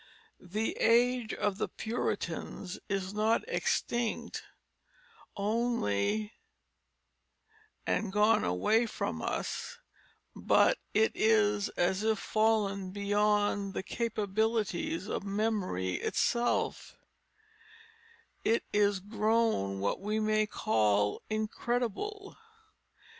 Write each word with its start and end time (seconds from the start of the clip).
The 0.49 0.75
Age 0.79 1.31
of 1.31 1.59
the 1.59 1.67
Puritans 1.67 2.79
is 2.89 3.13
not 3.13 3.43
extinct 3.47 4.41
only 5.37 6.33
and 7.85 8.11
gone 8.11 8.43
away 8.43 8.87
from 8.87 9.21
us, 9.21 9.77
but 10.35 10.79
it 10.95 11.11
is 11.13 11.69
as 11.77 12.01
if 12.01 12.17
fallen 12.17 12.89
beyond 12.89 13.75
the 13.75 13.83
capabilities 13.83 15.07
of 15.07 15.21
memory 15.23 15.97
itself; 16.01 16.97
it 18.43 18.63
is 18.73 19.01
grown 19.01 19.81
what 19.81 19.99
we 20.01 20.19
may 20.19 20.47
call 20.47 21.21
incredible. 21.29 22.35